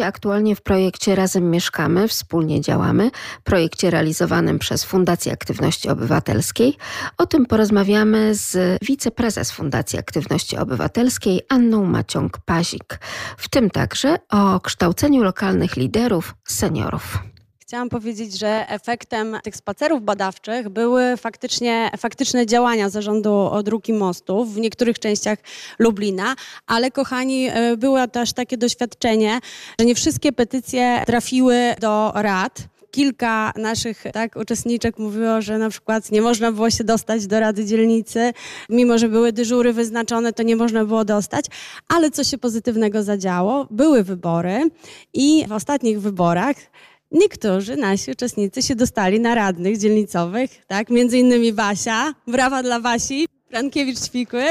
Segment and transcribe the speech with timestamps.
[0.00, 3.10] się aktualnie w projekcie Razem Mieszkamy, wspólnie działamy,
[3.44, 6.76] projekcie realizowanym przez Fundację Aktywności Obywatelskiej.
[7.18, 12.98] O tym porozmawiamy z wiceprezes Fundacji Aktywności Obywatelskiej Anną Maciąg-Pazik.
[13.36, 17.18] W tym także o kształceniu lokalnych liderów, seniorów.
[17.70, 24.54] Chciałam powiedzieć, że efektem tych spacerów badawczych były faktycznie, faktyczne działania zarządu dróg i mostów
[24.54, 25.38] w niektórych częściach
[25.78, 26.34] Lublina,
[26.66, 29.38] ale kochani, e, było też takie doświadczenie,
[29.78, 32.58] że nie wszystkie petycje trafiły do rad.
[32.90, 37.64] Kilka naszych tak, uczestniczek mówiło, że na przykład nie można było się dostać do Rady
[37.64, 38.32] Dzielnicy,
[38.68, 41.44] mimo że były dyżury wyznaczone, to nie można było dostać,
[41.88, 43.66] ale co się pozytywnego zadziało?
[43.70, 44.70] Były wybory
[45.14, 46.56] i w ostatnich wyborach
[47.12, 50.90] Niektórzy nasi uczestnicy się dostali na radnych dzielnicowych, tak?
[50.90, 52.14] Między innymi Basia.
[52.26, 53.26] Brawa dla Basi.
[53.50, 54.42] Frankiewicz-Ćwikły.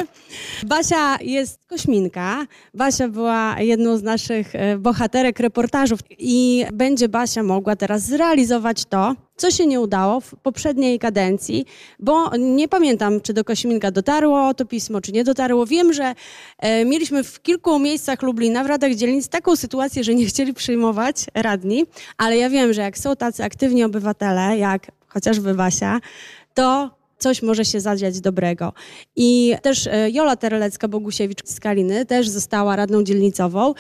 [0.66, 2.45] Basia jest kośminka.
[2.73, 9.16] Basia była jedną z naszych e, bohaterek reportażów i będzie Basia mogła teraz zrealizować to,
[9.39, 11.65] co się nie udało w poprzedniej kadencji,
[11.99, 15.65] bo nie pamiętam, czy do Kośminka dotarło to pismo, czy nie dotarło.
[15.65, 16.15] Wiem, że
[16.57, 21.25] e, mieliśmy w kilku miejscach Lublina, w radach dzielnic, taką sytuację, że nie chcieli przyjmować
[21.33, 21.85] radni,
[22.17, 25.99] ale ja wiem, że jak są tacy aktywni obywatele, jak chociażby Basia,
[26.53, 28.73] to coś może się zadziać dobrego.
[29.16, 33.73] I też e, Jola Terelecka-Bogusiewicz z Kaliny też została radną dzielnicową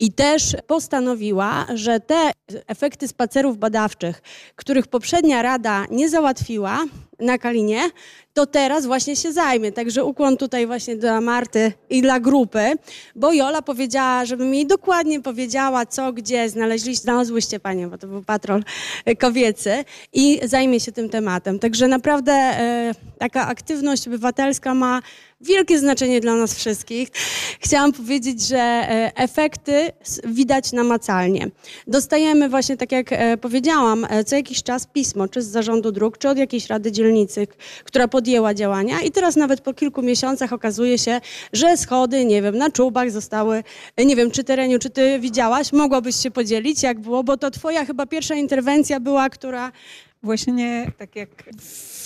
[0.00, 2.30] i też postanowiła, że te
[2.66, 4.22] efekty spacerów badawczych,
[4.56, 6.84] których poprzednia rada nie załatwiła
[7.22, 7.90] na Kalinie,
[8.34, 9.72] to teraz właśnie się zajmie.
[9.72, 12.72] Także ukłon tutaj właśnie dla Marty i dla grupy,
[13.16, 18.22] bo Jola powiedziała, żebym jej dokładnie powiedziała, co, gdzie znaleźliście, znalazłyście panie, bo to był
[18.22, 18.62] patrol
[19.18, 21.58] kobiecy i zajmie się tym tematem.
[21.58, 25.02] Także naprawdę e, taka aktywność obywatelska ma
[25.42, 27.08] wielkie znaczenie dla nas wszystkich.
[27.60, 29.92] Chciałam powiedzieć, że e, efekty
[30.24, 31.50] widać namacalnie.
[31.86, 36.18] Dostajemy właśnie, tak jak e, powiedziałam, e, co jakiś czas pismo, czy z zarządu dróg,
[36.18, 37.46] czy od jakiejś rady dzielnicy,
[37.84, 41.20] która podjęła działania i teraz nawet po kilku miesiącach okazuje się,
[41.52, 43.64] że schody, nie wiem, na czubach zostały,
[43.98, 47.84] nie wiem, czy tereniu, czy ty widziałaś, mogłabyś się podzielić, jak było, bo to twoja
[47.84, 49.72] chyba pierwsza interwencja była, która
[50.22, 51.28] Właśnie tak jak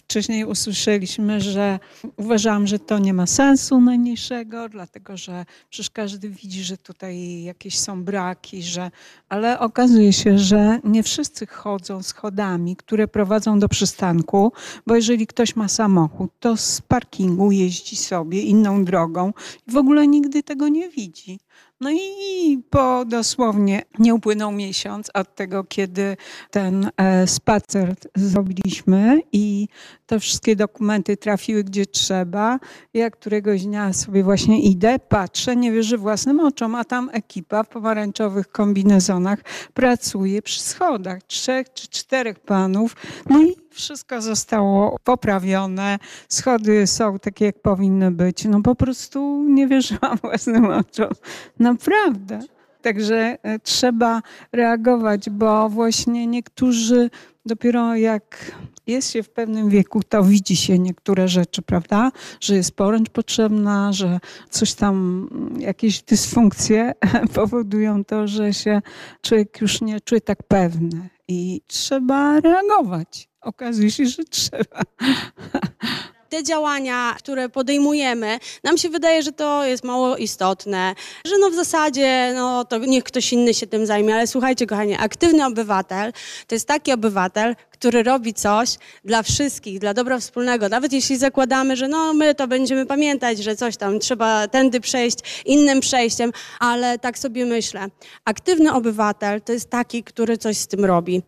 [0.08, 1.78] wcześniej usłyszeliśmy, że
[2.16, 7.78] uważałam, że to nie ma sensu najmniejszego, dlatego że przecież każdy widzi, że tutaj jakieś
[7.78, 8.90] są braki, że,
[9.28, 14.52] ale okazuje się, że nie wszyscy chodzą schodami, które prowadzą do przystanku,
[14.86, 19.32] bo jeżeli ktoś ma samochód, to z parkingu jeździ sobie inną drogą
[19.68, 21.38] i w ogóle nigdy tego nie widzi.
[21.80, 26.16] No i po dosłownie nie upłynął miesiąc od tego, kiedy
[26.50, 29.68] ten e, spacer zrobiliśmy i
[30.06, 32.58] te wszystkie dokumenty trafiły gdzie trzeba.
[32.94, 37.68] Ja któregoś dnia sobie właśnie idę, patrzę, nie wierzę własnym oczom, a tam ekipa w
[37.68, 39.38] pomarańczowych kombinezonach
[39.74, 41.22] pracuje przy schodach.
[41.22, 42.96] Trzech czy czterech panów.
[43.30, 45.98] No i wszystko zostało poprawione.
[46.28, 48.44] Schody są takie, jak powinny być.
[48.44, 51.10] No po prostu nie wierzyłam własnym oczom.
[51.58, 52.40] Naprawdę.
[52.82, 54.22] Także e, trzeba
[54.52, 57.10] reagować, bo właśnie niektórzy
[57.46, 58.52] dopiero jak
[58.86, 62.12] jest się w pewnym wieku, to widzi się niektóre rzeczy, prawda?
[62.40, 64.18] Że jest poręcz potrzebna, że
[64.50, 66.94] coś tam, jakieś dysfunkcje
[67.34, 68.82] powodują to, że się
[69.22, 73.28] człowiek już nie czuje tak pewny i trzeba reagować.
[73.40, 74.82] Okazuje się, że trzeba.
[76.28, 80.94] te działania, które podejmujemy, nam się wydaje, że to jest mało istotne,
[81.24, 84.94] że no w zasadzie no to niech ktoś inny się tym zajmie, ale słuchajcie kochani,
[84.98, 86.12] aktywny obywatel
[86.46, 90.68] to jest taki obywatel, który robi coś dla wszystkich, dla dobra wspólnego.
[90.68, 95.18] Nawet jeśli zakładamy, że no my to będziemy pamiętać, że coś tam trzeba tędy przejść
[95.44, 97.86] innym przejściem, ale tak sobie myślę.
[98.24, 101.22] Aktywny obywatel to jest taki, który coś z tym robi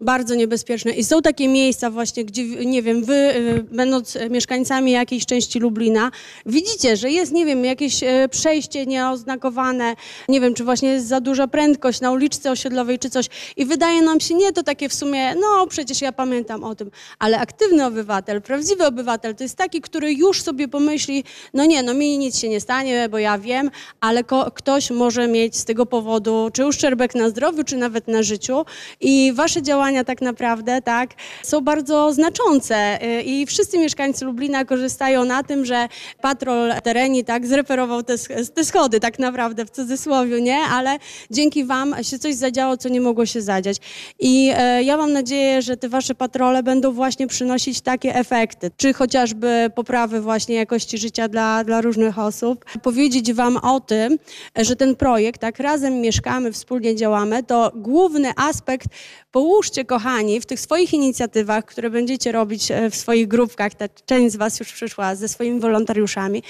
[0.00, 0.92] bardzo niebezpieczne.
[0.92, 6.10] I są takie miejsca właśnie, gdzie, nie wiem, wy y, będąc mieszkańcami jakiejś części Lublina,
[6.46, 9.96] widzicie, że jest, nie wiem, jakieś e, przejście nieoznakowane,
[10.28, 13.26] nie wiem, czy właśnie jest za duża prędkość na uliczce osiedlowej, czy coś.
[13.56, 16.90] I wydaje nam się nie to takie w sumie, no przecież ja pamiętam o tym,
[17.18, 21.24] ale aktywny obywatel, prawdziwy obywatel to jest taki, który już sobie pomyśli,
[21.54, 23.70] no nie, no mi nic się nie stanie, bo ja wiem,
[24.00, 24.24] ale
[24.54, 28.64] ktoś może mieć z tego powodu czy uszczerbek na zdrowiu, czy nawet na życiu
[29.00, 31.10] i wasze działania działania tak naprawdę, tak,
[31.42, 35.88] są bardzo znaczące y, i wszyscy mieszkańcy Lublina korzystają na tym, że
[36.20, 38.14] patrol tereni, tak, zreperował te,
[38.54, 40.98] te schody tak naprawdę w cudzysłowie, nie, ale
[41.30, 43.76] dzięki wam się coś zadziało, co nie mogło się zadziać.
[44.18, 48.92] I e, ja mam nadzieję, że te wasze patrole będą właśnie przynosić takie efekty, czy
[48.92, 52.64] chociażby poprawy właśnie jakości życia dla, dla różnych osób.
[52.82, 54.18] Powiedzieć wam o tym,
[54.56, 58.88] że ten projekt, tak, razem mieszkamy, wspólnie działamy, to główny aspekt,
[59.36, 64.32] połóżcie kochani w tych swoich inicjatywach, które będziecie robić e, w swoich grupkach, ta część
[64.32, 66.42] z was już przyszła ze swoimi wolontariuszami,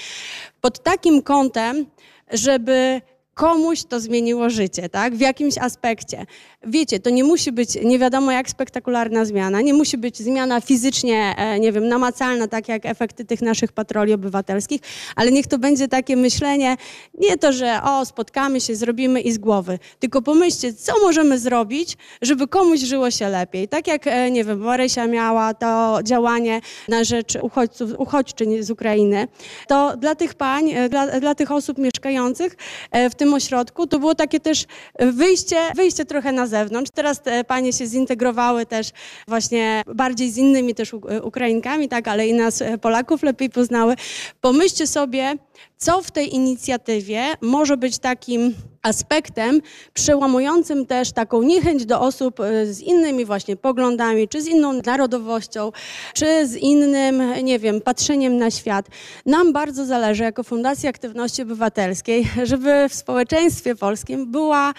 [0.61, 1.85] pod takim kątem,
[2.31, 3.01] żeby
[3.37, 5.15] komuś to zmieniło życie, tak?
[5.15, 6.25] W jakimś aspekcie.
[6.63, 11.35] Wiecie, to nie musi być nie wiadomo jak spektakularna zmiana, nie musi być zmiana fizycznie,
[11.37, 14.81] e, nie wiem, namacalna, tak jak efekty tych naszych patroli obywatelskich,
[15.15, 16.77] ale niech to będzie takie myślenie,
[17.19, 21.97] nie to, że o, spotkamy się, zrobimy i z głowy, tylko pomyślcie, co możemy zrobić,
[22.21, 23.67] żeby komuś żyło się lepiej.
[23.67, 29.27] Tak jak, e, nie wiem, Marysia miała to działanie na rzecz uchodźców, uchodźczyń z Ukrainy,
[29.67, 32.55] to dla tych pań, e, dla, dla tych osób mieszkających
[33.11, 34.65] w tym ośrodku, to było takie też
[34.99, 36.91] wyjście, wyjście trochę na zewnątrz.
[36.93, 38.91] Teraz te panie się zintegrowały też
[39.27, 40.93] właśnie bardziej z innymi też
[41.23, 43.95] Ukrainkami, tak, ale i nas e, Polaków lepiej poznały.
[44.41, 45.35] Pomyślcie sobie,
[45.77, 49.61] co w tej inicjatywie może być takim aspektem
[49.93, 55.71] przełamującym też taką niechęć do osób e, z innymi właśnie poglądami, czy z inną narodowością,
[56.13, 58.85] czy z innym, nie wiem, patrzeniem na świat.
[59.25, 64.73] Nam bardzo zależy jako Fundacji Aktywności Obywatelskiej, żeby w społeczeństwie polskim była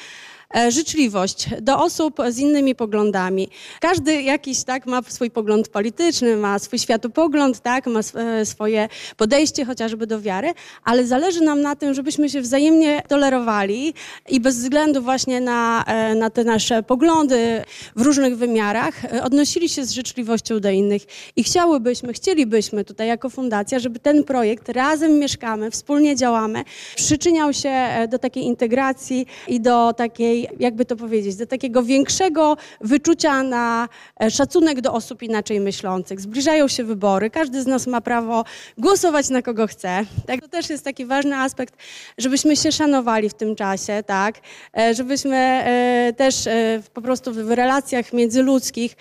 [0.68, 3.48] życzliwość do osób z innymi poglądami.
[3.80, 9.64] Każdy jakiś tak ma swój pogląd polityczny, ma swój światopogląd, tak, ma e, swoje podejście
[9.64, 10.54] chociażby do wiary,
[10.84, 13.94] ale zależy nam na tym, żebyśmy się wzajemnie tolerowali
[14.28, 17.64] i bez względu właśnie na, e, na te nasze poglądy
[17.96, 21.02] w różnych wymiarach odnosili się z życzliwością do innych.
[21.36, 26.64] I chciałybyśmy, chcielibyśmy tutaj jako fundacja, żeby ten projekt razem mieszkamy, wspólnie działamy,
[26.96, 33.42] przyczyniał się do takiej integracji i do takiej jakby to powiedzieć, do takiego większego wyczucia
[33.42, 33.88] na
[34.22, 36.20] e, szacunek do osób inaczej myślących.
[36.20, 38.44] Zbliżają się wybory, każdy z nas ma prawo
[38.78, 40.04] głosować na kogo chce.
[40.26, 40.40] Tak?
[40.40, 41.74] To też jest taki ważny aspekt,
[42.18, 44.40] żebyśmy się szanowali w tym czasie, tak?
[44.78, 46.48] E, żebyśmy e, też
[46.94, 48.96] po prostu w relacjach międzyludzkich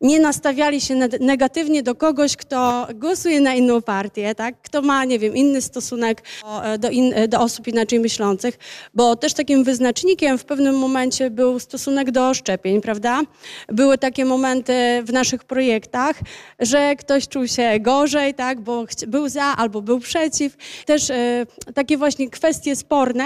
[0.00, 4.54] nie nastawiali się negatywnie do kogoś, kto głosuje na inną partię, tak?
[4.62, 6.22] kto ma, nie wiem, inny stosunek
[6.78, 8.58] do, in, do osób inaczej myślących,
[8.94, 13.22] bo też takim wyznacznikiem w pewnym momencie był stosunek do szczepień, prawda?
[13.68, 14.72] Były takie momenty
[15.04, 16.16] w naszych projektach,
[16.58, 20.56] że ktoś czuł się gorzej, tak, bo był za albo był przeciw.
[20.86, 23.24] Też e, takie właśnie kwestie sporne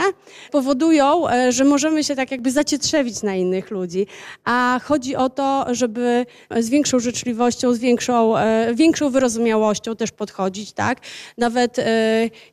[0.52, 4.06] powodują, e, że możemy się tak jakby zacietrzewić na innych ludzi.
[4.44, 10.72] A chodzi o to, żeby z większą życzliwością, z większą, e, większą wyrozumiałością też podchodzić,
[10.72, 10.98] tak?
[11.38, 11.76] Nawet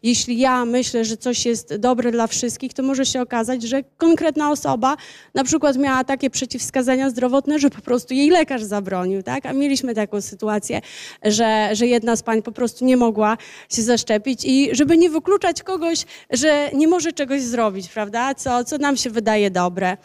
[0.03, 4.51] jeśli ja myślę, że coś jest dobre dla wszystkich, to może się okazać, że konkretna
[4.51, 4.90] osoba
[5.33, 9.45] na przykład miała takie przeciwwskazania zdrowotne, że po prostu jej lekarz zabronił, tak?
[9.45, 10.81] A mieliśmy taką sytuację,
[11.23, 13.38] że, że jedna z pań po prostu nie mogła
[13.69, 18.35] się zaszczepić i żeby nie wykluczać kogoś, że nie może czegoś zrobić, prawda?
[18.35, 19.97] Co, co nam się wydaje dobre.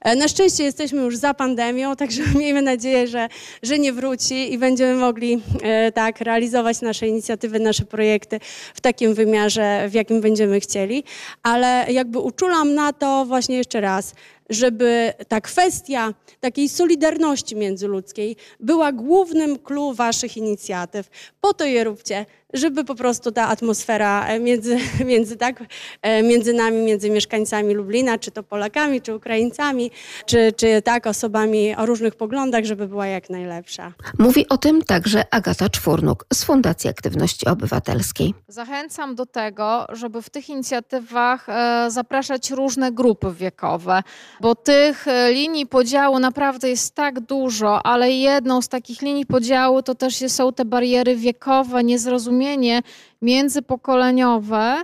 [0.00, 3.28] E, na szczęście jesteśmy już za pandemią, także miejmy nadzieję, że,
[3.62, 8.40] że nie wróci i będziemy mogli e, tak realizować nasze inicjatywy, nasze projekty
[8.74, 11.04] w takim wymiarze, w jakim będziemy chcieli.
[11.42, 14.14] Ale jakby uczulam na to właśnie jeszcze raz,
[14.50, 21.08] żeby ta kwestia takiej solidarności międzyludzkiej była głównym clue waszych inicjatyw.
[21.40, 25.64] Po to je róbcie, żeby po prostu ta atmosfera e, między, między, tak,
[26.02, 29.90] e, między nami, między mieszkańcami Lublina, czy to Polakami, czy Ukraińcami,
[30.26, 33.92] czy, czy tak osobami o różnych poglądach, żeby była jak najlepsza.
[34.18, 38.34] Mówi o tym także Agata Czwórnuk z Fundacji Aktywności Obywatelskiej.
[38.48, 44.02] Zachęcam do tego, żeby w tych inicjatywach e, zapraszać różne grupy wiekowe,
[44.40, 49.94] bo tych linii podziału naprawdę jest tak dużo, ale jedną z takich linii podziału to
[49.94, 52.82] też są te bariery wiekowe, niezrozumienie porozumienie
[53.22, 54.82] międzypokoleniowe.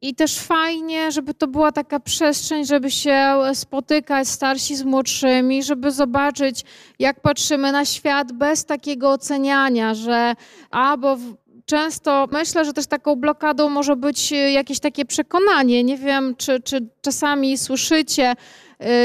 [0.00, 5.90] I też fajnie, żeby to była taka przestrzeń, żeby się spotykać starsi z młodszymi, żeby
[5.90, 6.64] zobaczyć,
[6.98, 10.34] jak patrzymy na świat bez takiego oceniania, że
[10.70, 11.16] a, bo
[11.66, 15.84] często myślę, że też taką blokadą może być jakieś takie przekonanie.
[15.84, 18.34] Nie wiem, czy, czy czasami słyszycie,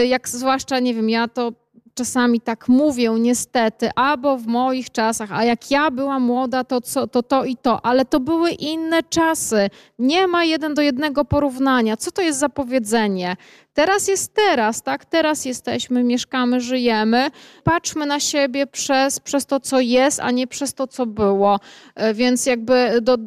[0.02, 1.52] y, jak zwłaszcza, nie wiem, ja to
[1.94, 7.08] czasami tak mówię, niestety, albo w moich czasach, a jak ja byłam młoda, to, co,
[7.08, 9.70] to to i to, ale to były inne czasy.
[10.00, 11.98] Nie ma jeden do jednego porównania.
[11.98, 13.36] Co to jest za powiedzenie?
[13.74, 15.06] Teraz jest teraz, tak?
[15.06, 17.30] Teraz jesteśmy, mieszkamy, żyjemy.
[17.64, 21.60] Patrzmy na siebie przez, przez to, co jest, a nie przez to, co było.
[21.96, 23.18] E, więc jakby do,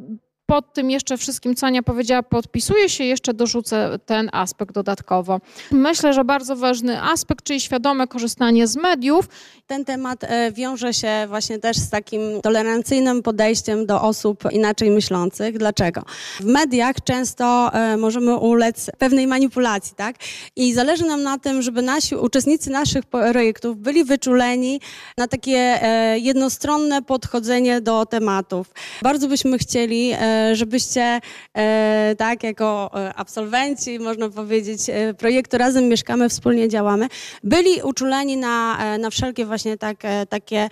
[0.46, 5.40] pod tym jeszcze wszystkim, co Ania powiedziała, podpisuję się, jeszcze dorzucę ten aspekt dodatkowo.
[5.70, 9.28] Myślę, że bardzo ważny aspekt, czyli świadome korzystanie z mediów.
[9.66, 15.58] Ten temat e, wiąże się właśnie też z takim tolerancyjnym podejściem do osób inaczej myślących.
[15.58, 16.02] Dlaczego?
[16.40, 20.16] W mediach często e, możemy ulec pewnej manipulacji, tak?
[20.56, 24.80] I zależy nam na tym, żeby nasi uczestnicy naszych projektów byli wyczuleni
[25.18, 28.70] na takie e, jednostronne podchodzenie do tematów.
[29.02, 30.12] Bardzo byśmy chcieli
[30.52, 31.20] żebyście
[31.56, 37.08] e, tak jako e, absolwenci, można powiedzieć, e, projektu Razem Mieszkamy, Wspólnie Działamy,
[37.44, 39.96] byli uczuleni na, na wszelkie właśnie tak,
[40.28, 40.68] takie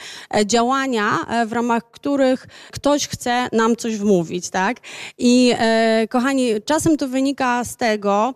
[0.46, 4.76] działania, w ramach których ktoś chce nam coś wmówić, tak?
[5.18, 5.54] I
[6.10, 8.34] kochani, czasem to wynika z tego,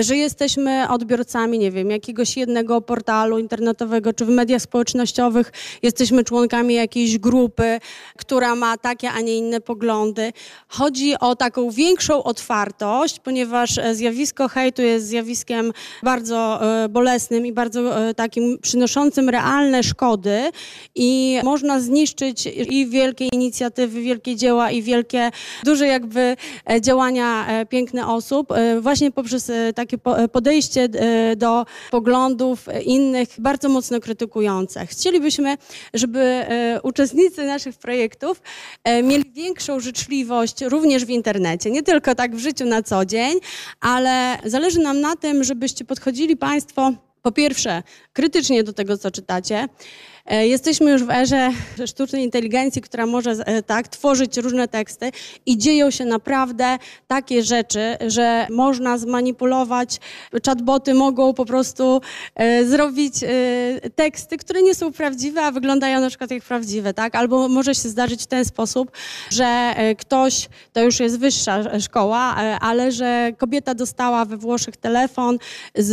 [0.00, 5.52] że jesteśmy odbiorcami, nie wiem, jakiegoś jednego portalu internetowego, czy w mediach społecznościowych
[5.82, 7.80] jesteśmy członkami jakiejś grupy,
[8.16, 10.32] która ma takie, a nie inne poglądy.
[10.74, 17.52] Chodzi o taką większą otwartość, ponieważ e, zjawisko hejtu jest zjawiskiem bardzo e, bolesnym i
[17.52, 20.50] bardzo e, takim przynoszącym realne szkody
[20.94, 25.30] i można zniszczyć i wielkie inicjatywy, wielkie dzieła i wielkie,
[25.64, 26.36] duże jakby
[26.80, 28.48] działania piękne osób
[28.80, 29.98] właśnie poprzez takie
[30.32, 30.88] podejście
[31.36, 34.86] do poglądów innych bardzo mocno krytykujące.
[34.86, 35.56] Chcielibyśmy,
[35.94, 36.46] żeby
[36.82, 38.42] uczestnicy naszych projektów
[39.02, 43.38] mieli większą życzliwość również w internecie, nie tylko tak w życiu na co dzień,
[43.80, 46.92] ale zależy nam na tym, żebyście podchodzili Państwo
[47.22, 49.68] po pierwsze krytycznie do tego, co czytacie,
[50.30, 51.50] jesteśmy już w erze
[51.86, 55.10] sztucznej inteligencji, która może e, tak tworzyć różne teksty
[55.46, 60.00] i dzieją się naprawdę takie rzeczy, że można zmanipulować,
[60.46, 62.00] chatboty mogą po prostu
[62.34, 63.14] e, zrobić
[63.94, 67.14] teksty, które nie są prawdziwe, a wyglądają na przykład jak prawdziwe, tak?
[67.14, 68.90] Albo może się zdarzyć w ten sposób,
[69.30, 72.18] że ktoś, to już jest wyższa szkoła,
[72.60, 75.38] ale że kobieta dostała we Włoszech telefon
[75.74, 75.92] z,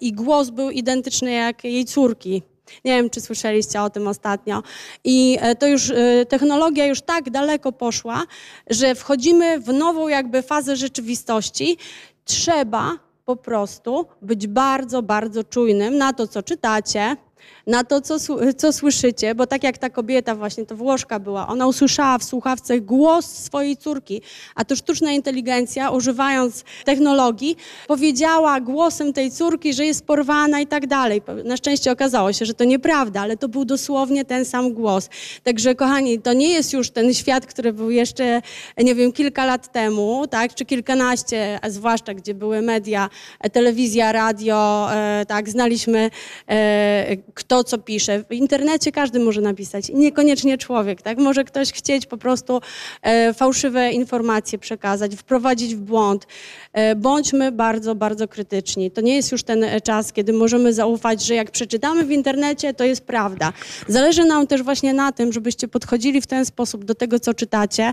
[0.00, 2.42] i głos był identyczny jak jej córki.
[2.84, 4.62] Nie wiem, czy słyszeliście o tym ostatnio.
[5.04, 8.22] I e, to już, e, technologia już tak daleko poszła,
[8.70, 11.76] że wchodzimy w nową jakby fazę rzeczywistości.
[12.24, 17.16] Trzeba po prostu być bardzo, bardzo czujnym na to, co czytacie,
[17.66, 18.16] na to, co,
[18.56, 22.80] co słyszycie, bo tak jak ta kobieta, właśnie to Włoszka była, ona usłyszała w słuchawce
[22.80, 24.22] głos swojej córki,
[24.54, 27.56] a to sztuczna inteligencja, używając technologii,
[27.88, 31.22] powiedziała głosem tej córki, że jest porwana i tak dalej.
[31.44, 35.08] Na szczęście okazało się, że to nieprawda, ale to był dosłownie ten sam głos.
[35.42, 38.42] Także, kochani, to nie jest już ten świat, który był jeszcze,
[38.78, 43.08] nie wiem, kilka lat temu, tak, czy kilkanaście, a zwłaszcza gdzie były media,
[43.52, 46.10] telewizja, radio, e, tak, znaliśmy
[46.48, 47.16] e,
[47.52, 48.24] kto co pisze.
[48.30, 51.18] W internecie każdy może napisać, niekoniecznie człowiek, tak?
[51.18, 52.60] Może ktoś chcieć po prostu
[53.02, 56.26] e, fałszywe informacje przekazać, wprowadzić w błąd.
[56.72, 58.90] E, bądźmy bardzo, bardzo krytyczni.
[58.90, 62.74] To nie jest już ten e, czas, kiedy możemy zaufać, że jak przeczytamy w internecie,
[62.74, 63.52] to jest prawda.
[63.88, 67.92] Zależy nam też właśnie na tym, żebyście podchodzili w ten sposób do tego, co czytacie,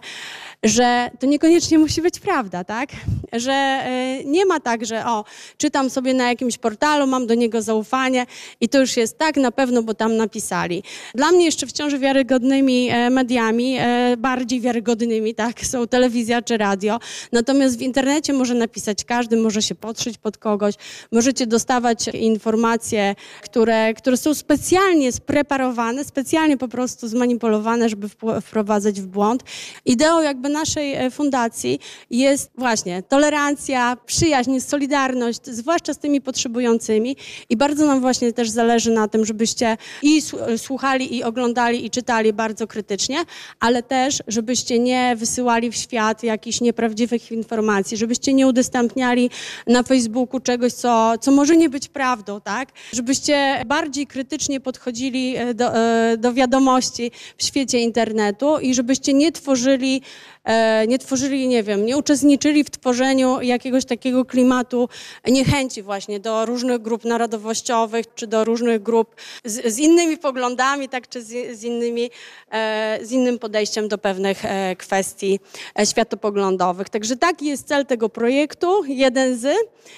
[0.64, 2.90] że to niekoniecznie musi być prawda, tak?
[3.34, 3.84] Że
[4.26, 5.26] nie ma tak, że o,
[5.58, 8.26] czytam sobie na jakimś portalu, mam do niego zaufanie
[8.62, 10.84] i to już jest tak na pewno, bo tam napisali.
[11.16, 13.78] Dla mnie jeszcze wciąż wiarygodnymi mediami,
[14.18, 17.00] bardziej wiarygodnymi, tak, są telewizja czy radio.
[17.32, 20.76] Natomiast w internecie może napisać każdy, może się podszyć pod kogoś.
[21.12, 28.10] Możecie dostawać informacje, które, które są specjalnie spreparowane, specjalnie po prostu zmanipulowane, żeby
[28.42, 29.44] wprowadzać w błąd.
[29.86, 31.80] Ideą jakby naszej e, fundacji
[32.10, 37.16] jest właśnie tolerancja, przyjaźń, solidarność, zwłaszcza z tymi potrzebującymi
[37.50, 40.22] i bardzo nam właśnie też zależy na tym, żebyście i
[40.58, 43.18] słuchali, i oglądali, i czytali bardzo krytycznie,
[43.60, 49.30] ale też, żebyście nie wysyłali w świat jakichś nieprawdziwych informacji, żebyście nie udostępniali
[49.68, 52.70] na Facebooku czegoś, co, co może nie być prawdą, tak?
[52.94, 59.32] Żebyście bardziej krytycznie podchodzili e, do, e, do wiadomości w świecie internetu i żebyście nie
[59.32, 60.02] tworzyli
[60.50, 64.90] E, nie tworzyli, nie wiem, nie uczestniczyli w tworzeniu jakiegoś takiego klimatu
[65.28, 71.10] niechęci właśnie do różnych grup narodowościowych czy do różnych grup z, z innymi poglądami, tak,
[71.10, 72.10] czy z, z, innymi,
[72.52, 75.40] e, z innym podejściem do pewnych e, kwestii
[75.80, 76.90] e, światopoglądowych.
[76.90, 79.56] Także taki jest cel tego projektu, jeden z.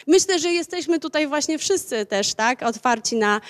[0.08, 3.42] Myślę, że jesteśmy tutaj właśnie wszyscy też, tak, otwarci na,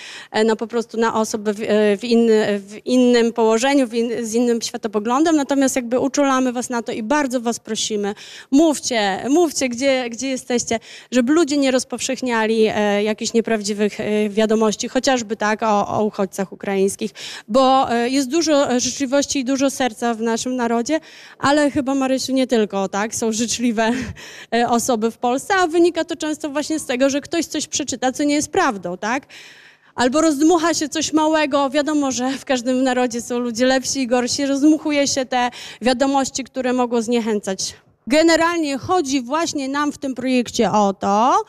[0.44, 1.58] na po prostu na osoby w,
[2.00, 6.82] w, inny, w innym położeniu, w in, z innym światopoglądem, natomiast jakby uczulamy was na
[6.82, 8.14] to i bardzo was prosimy,
[8.50, 13.98] mówcie, mówcie, gdzie, gdzie jesteście, żeby ludzie nie rozpowszechniali e, jakichś nieprawdziwych
[14.28, 17.10] wiadomości, chociażby tak o, o uchodźcach ukraińskich,
[17.48, 21.00] bo e, jest dużo życzliwości i dużo serca w naszym narodzie,
[21.38, 23.90] ale chyba Marysiu nie tylko, tak, są życzliwe
[24.54, 28.12] e, osoby w Polsce, a wynika to często właśnie z tego, że ktoś coś przeczyta,
[28.12, 29.26] co nie jest prawdą, tak?
[29.94, 31.70] Albo rozdmucha się coś małego.
[31.70, 34.46] Wiadomo, że w każdym narodzie są ludzie lepsi i gorsi.
[34.46, 35.50] Rozdmuchuje się te
[35.80, 37.74] wiadomości, które mogą zniechęcać.
[38.06, 41.44] Generalnie chodzi właśnie nam w tym projekcie o to,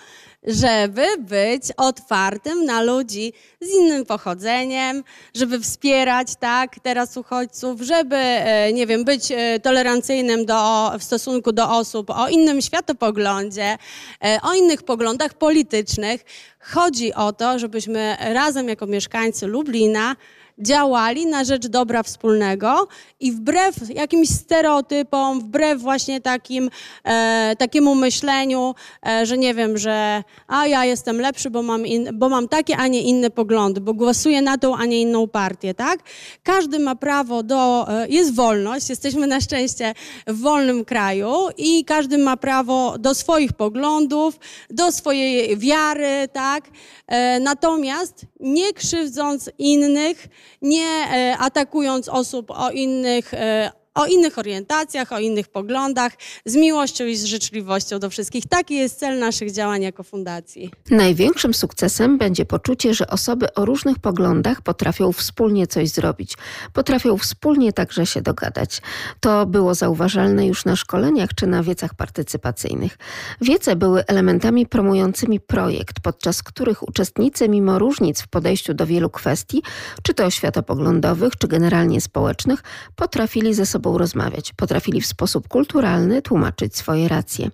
[0.47, 5.03] żeby być otwartym na ludzi z innym pochodzeniem,
[5.35, 11.51] żeby wspierać, tak, teraz uchodźców, żeby, e, nie wiem, być e, tolerancyjnym do, w stosunku
[11.51, 13.77] do osób o innym światopoglądzie,
[14.23, 16.25] e, o innych poglądach politycznych.
[16.59, 20.15] Chodzi o to, żebyśmy razem jako mieszkańcy Lublina
[20.59, 22.87] działali na rzecz dobra wspólnego
[23.19, 26.69] i wbrew jakimś stereotypom, wbrew właśnie takim,
[27.03, 28.75] e, takiemu myśleniu,
[29.07, 32.77] e, że nie wiem, że a ja jestem lepszy, bo mam, in, bo mam takie,
[32.77, 35.99] a nie inne poglądy, bo głosuję na tą, a nie inną partię, tak?
[36.43, 39.93] Każdy ma prawo do, e, jest wolność, jesteśmy na szczęście
[40.27, 46.63] w wolnym kraju i każdy ma prawo do swoich poglądów, do swojej wiary, tak?
[47.07, 50.27] E, natomiast nie krzywdząc innych,
[50.61, 56.13] nie e, atakując osób o innych, e, o innych orientacjach, o innych poglądach,
[56.45, 58.45] z miłością i z życzliwością do wszystkich.
[58.45, 60.71] Taki jest cel naszych działań jako fundacji.
[60.89, 66.37] Największym sukcesem będzie poczucie, że osoby o różnych poglądach potrafią wspólnie coś zrobić,
[66.73, 68.81] potrafią wspólnie także się dogadać.
[69.19, 72.97] To było zauważalne już na szkoleniach czy na wiecach partycypacyjnych.
[73.41, 79.63] Wiece były elementami promującymi projekt, podczas których uczestnicy, mimo różnic w podejściu do wielu kwestii,
[80.03, 82.63] czy to światopoglądowych, czy generalnie społecznych,
[82.95, 87.49] potrafili ze sobą sobą rozmawiać, potrafili w sposób kulturalny tłumaczyć swoje racje.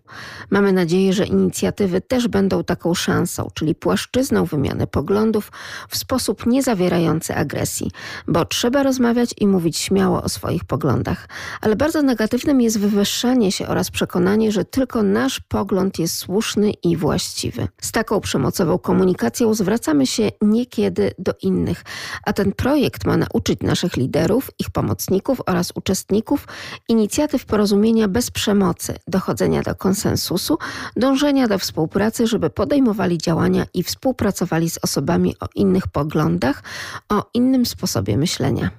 [0.50, 5.51] Mamy nadzieję, że inicjatywy też będą taką szansą, czyli płaszczyzną wymiany poglądów
[5.89, 7.91] w sposób nie zawierający agresji,
[8.27, 11.29] bo trzeba rozmawiać i mówić śmiało o swoich poglądach.
[11.62, 16.98] Ale bardzo negatywnym jest wywyższanie się oraz przekonanie, że tylko nasz pogląd jest słuszny i
[16.98, 17.67] właściwy.
[17.81, 21.83] Z taką przemocową komunikacją zwracamy się niekiedy do innych,
[22.25, 26.18] a ten projekt ma nauczyć naszych liderów, ich pomocników oraz uczestników,
[26.88, 30.57] inicjatyw porozumienia bez przemocy, dochodzenia do konsensusu,
[30.96, 36.63] dążenia do współpracy, żeby podejmowali działania i współpracowali z osobami o innych poglądach,
[37.09, 38.70] o innym sposobie myślenia.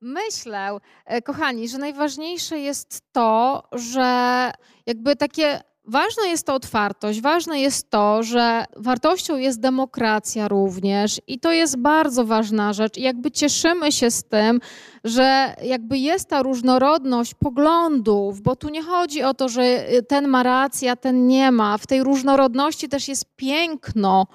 [0.00, 4.50] Myślę, e, kochani, że najważniejsze jest to, że
[4.86, 11.40] jakby takie Ważna jest to otwartość, ważne jest to, że wartością jest demokracja również i
[11.40, 12.96] to jest bardzo ważna rzecz.
[12.96, 14.60] I jakby cieszymy się z tym,
[15.04, 19.62] że jakby jest ta różnorodność poglądów, bo tu nie chodzi o to, że
[20.08, 21.78] ten ma rację, a ten nie ma.
[21.78, 24.26] W tej różnorodności też jest piękno,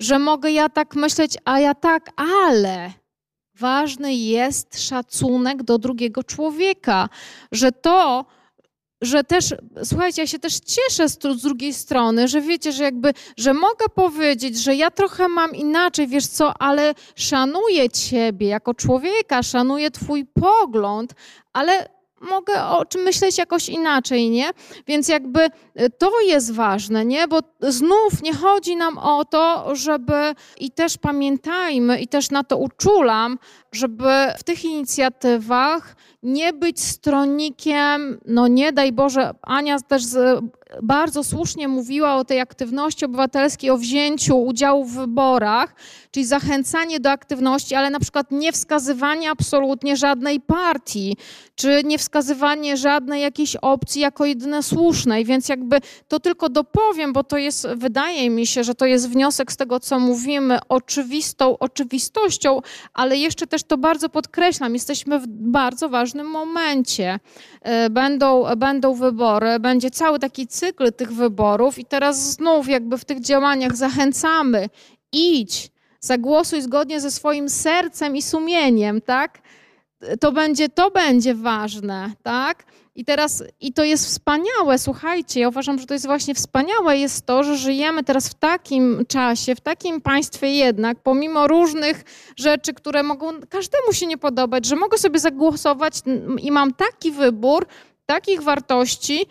[0.00, 2.92] że mogę ja tak myśleć, a ja tak, ale
[3.54, 7.08] ważny jest szacunek do drugiego człowieka,
[7.52, 8.24] że to,
[9.02, 13.12] że też, słuchajcie, ja się też cieszę z, z, drugiej strony, że wiecie, że jakby,
[13.36, 19.42] że mogę powiedzieć, że ja trochę mam inaczej, wiesz co, ale szanuję ciebie jako człowieka,
[19.42, 21.14] szanuję twój pogląd,
[21.52, 21.88] ale
[22.22, 24.50] mogę o czym myśleć jakoś inaczej, nie?
[24.86, 25.40] Więc jakby
[25.80, 27.28] y, to jest ważne, nie?
[27.28, 32.56] Bo znów nie chodzi nam o to, żeby i też pamiętajmy i też na to
[32.56, 33.38] uczulam,
[33.72, 34.08] żeby
[34.38, 40.44] w tych inicjatywach nie być stronnikiem, no nie daj Boże, Ania też z,
[40.82, 45.74] bardzo słusznie mówiła o tej aktywności obywatelskiej, o wzięciu udziału w wyborach,
[46.10, 51.16] czyli zachęcanie do aktywności, ale na przykład nie wskazywanie absolutnie żadnej partii,
[51.54, 57.24] czy nie wskazywanie żadnej jakiejś opcji jako jedyne słusznej, więc jakby to tylko dopowiem, bo
[57.24, 62.60] to jest, wydaje mi się, że to jest wniosek z tego, co mówimy, oczywistą oczywistością,
[62.94, 67.20] ale jeszcze też to bardzo podkreślam, jesteśmy w bardzo ważnym momencie.
[67.62, 73.04] E, będą, będą wybory, będzie cały taki cykl tych wyborów i teraz znów jakby w
[73.04, 74.68] tych działaniach zachęcamy,
[75.12, 75.70] idź,
[76.00, 79.42] zagłosuj zgodnie ze swoim sercem i sumieniem, tak?
[80.20, 82.64] to będzie, to będzie ważne, tak?
[82.94, 87.26] I teraz, i to jest wspaniałe, słuchajcie, ja uważam, że to jest właśnie wspaniałe, jest
[87.26, 92.04] to, że żyjemy teraz w takim czasie, w takim państwie jednak, pomimo różnych
[92.36, 95.94] rzeczy, które mogą każdemu się nie podobać, że mogę sobie zagłosować
[96.38, 97.66] i mam taki wybór,
[98.06, 99.26] takich wartości,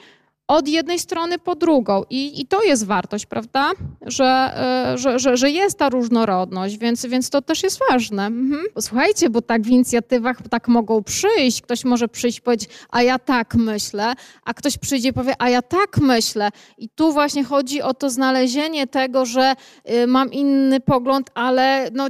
[0.52, 2.04] od jednej strony po drugą.
[2.10, 3.72] I, i to jest wartość, prawda?
[4.02, 8.26] Że, e, że, że, że, jest ta różnorodność, więc, więc to też jest ważne.
[8.26, 8.62] Mhm.
[8.80, 11.62] Słuchajcie, bo tak w inicjatywach tak mogą przyjść.
[11.62, 14.14] Ktoś może przyjść i powiedzieć, a ja tak myślę,
[14.46, 16.50] a ktoś przyjdzie i powie, a ja tak myślę.
[16.78, 19.56] I tu właśnie chodzi o to znalezienie tego, że
[19.90, 22.08] y, mam inny pogląd, ale no,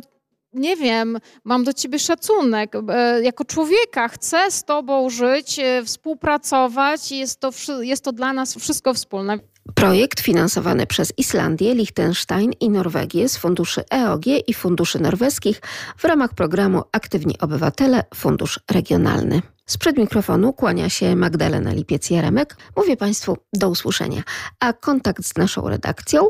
[0.54, 2.74] nie wiem, mam do ciebie szacunek.
[2.90, 7.50] E, jako człowieka chcę z tobą żyć, e, współpracować jest to,
[7.82, 9.40] jest to dla nas wszystko wspólne.
[9.76, 15.62] Projekt finansowany przez Islandię, Liechtenstein i Norwegię z funduszy EOG i funduszy norweskich
[15.98, 19.42] w ramach programu Aktywni Obywatele Fundusz Regionalny.
[19.66, 22.46] Sprzed mikrofonu kłania się Magdalena Lipiec-Jaremek.
[22.78, 24.24] Mówię Państwu do usłyszenia.
[24.60, 26.28] A kontakt z naszą redakcją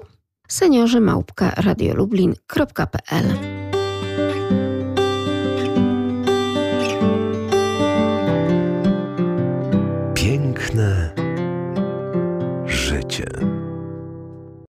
[0.47, 3.60] seniorzy małpka radiolublin.pl